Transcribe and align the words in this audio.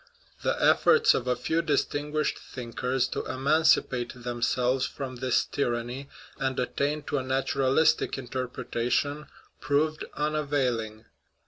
The 0.41 0.59
efforts 0.59 1.13
of 1.13 1.27
a 1.27 1.35
few 1.35 1.61
distinguished 1.61 2.39
thinkers 2.39 3.07
to 3.09 3.23
emancipate 3.27 4.23
themselves 4.23 4.83
from 4.87 5.17
this 5.17 5.45
tyranny 5.45 6.09
and 6.39 6.59
attain 6.59 7.03
to 7.03 7.19
a 7.19 7.23
natural 7.23 7.75
istic 7.75 8.17
interpretation 8.17 9.27
proved 9.59 10.03
unavailing. 10.15 11.05